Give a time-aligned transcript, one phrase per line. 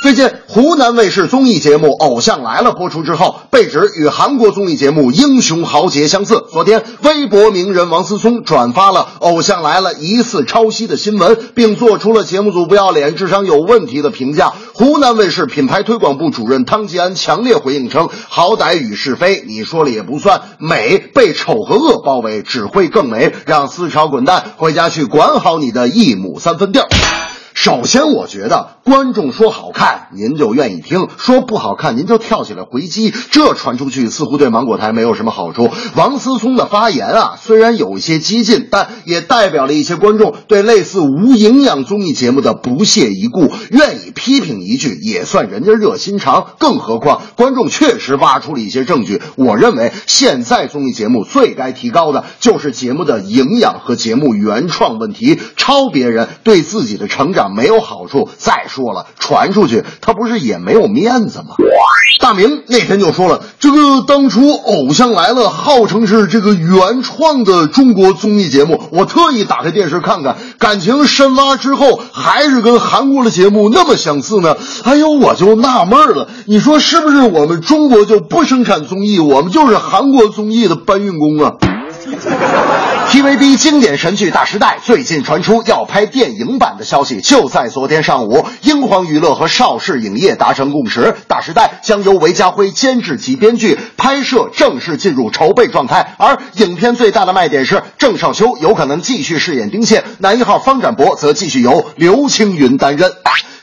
[0.00, 6.44] 最近，湖南卫视综艺节目《偶像来了》播出之后，被指与韩国综艺节目《英雄豪杰》相似。
[6.52, 14.52] 昨天，微博名人王思聪转发了《偶像来了》疑似抄袭的新闻，并做出了节目组不要脸、智商有问题的评价。
[14.72, 20.42] 湖南卫视品牌推广部主任汤吉安强烈回应称：“好歹与是非，你说了也不算。
[20.58, 23.34] 美被丑和恶包围，只会更美。
[23.46, 26.86] 让思潮滚蛋，回家去管好你的一亩三分地儿。”
[27.54, 33.12] 首先，我觉得观众说好看，您就愿意听；说不好看，您就跳起来回击。
[33.30, 35.68] 这传出去，似乎对芒果台没有什么好处。
[35.94, 46.54] 王思聪的发言啊，虽然有一些激进，但也代表了一些观众对类似无营养综艺节目的不屑一顾，愿意批评一句，也算人家热心肠。
[46.58, 49.20] 更何况，观众确实挖出了一些证据。
[49.36, 55.38] 我认为，现在综艺节目最该提高的就是节目的营养和节目原创问题。
[55.58, 57.54] 抄别人对自己的成长。
[57.54, 58.30] 没有好处。
[58.38, 61.56] 再说说了，传出去他不是也没有面子吗？
[62.20, 74.56] 大明那天就说了，这个当初《偶像来了》号称是这个原创的中国综艺节目，我特意打开电视看看，感情深挖之后还是跟韩国的节目那么相似呢。
[74.84, 81.54] 哎呦，我就纳闷了，你说是不是我们中国就不生产综艺，我们就是韩国综艺的搬运工啊
[83.08, 87.22] ？TVB 经典神剧《大时代》最近传出要拍电影版的消息。
[87.22, 96.14] 就在昨天上午，英皇娱乐和邵氏影业达成共识，《大时代》将由韦家辉监制及编剧，拍摄正式进入筹备状态。
[96.18, 103.10] 而影片最大的卖点是郑少秋有可能继续饰演丁宪，男一号方展博则继续由刘青云担任。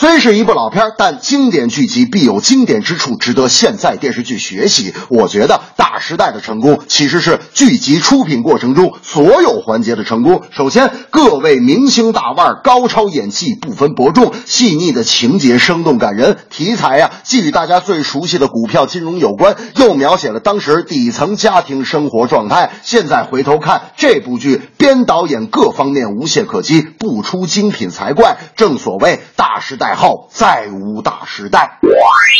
[0.00, 4.94] 虽是一部老片，但经典剧集必有经典之处，值得现在电视剧学习。
[5.08, 10.42] 我觉得《大时代》的成功其实是剧集出品过程中所有环节的成功。
[10.52, 16.36] 首先，各位明星大腕高超演技，不分伯仲，细腻的情节生动感人。
[16.48, 22.70] 题材呀，既与大家最熟悉的股票金融有关，又描写了当时底层家庭生活状态。
[22.84, 28.38] 现在回头看这部剧，编导演各方面无懈可击，不出精品才怪。
[28.56, 29.94] 正所谓大时代。
[29.94, 31.78] 后再无大时代。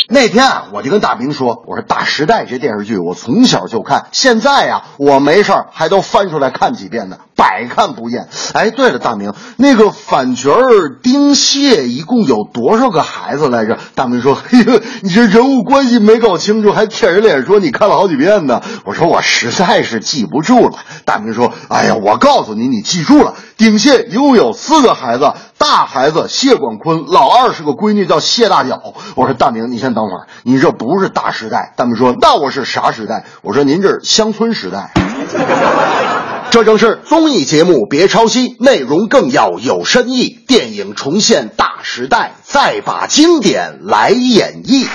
[0.07, 13.77] 那天啊，我就跟大明说：“我说《大时代》这电视剧，我从小就看，现在呀，我没事还都翻出来看几遍呢，百看不厌。”哎，对了，大明，那个反角儿丁蟹一共有多少个孩子来着？
[13.95, 28.81] 大明说：“嘿呦， 你这人物关系没搞清楚，还舔人脸说你看了好几遍呢。”我说：“我实在是记不住了。”大明说：“哎呀，我告诉你，你记住了，丁蟹一共有四个孩子，大孩子谢广坤，老二是个闺女叫谢大脚。”
[29.15, 31.73] 我说：“大明，你先等。”会儿，你这不是大时代。
[31.77, 33.25] 大明说，那我是啥时代？
[33.43, 34.91] 我说，您这是乡村时代。
[36.51, 40.39] 这正是综艺节目别抄袭，内容更要有深意。
[40.47, 44.87] 电影重现大时代，再把经典来演绎。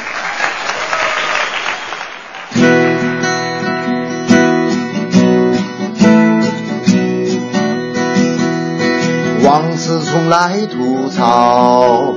[9.44, 12.15] 王思聪来吐槽。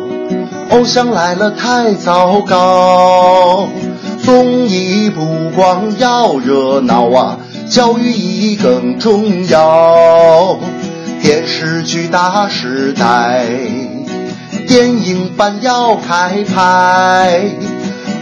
[0.72, 3.70] 偶像来了太糟糕，
[4.24, 7.40] 综艺不光要热闹啊，
[7.70, 10.60] 教育意义更重要。
[11.22, 13.46] 电视剧大时代，
[14.68, 17.52] 电影版要开拍，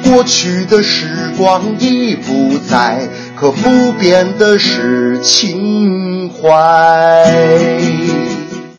[0.03, 7.25] 过去的时光已不在，可不变的是情怀。